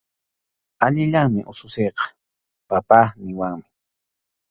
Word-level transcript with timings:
Allillanmi 0.85 1.41
ususinqa 1.51 2.05
“papá” 2.69 2.99
niwanmi. 3.21 3.67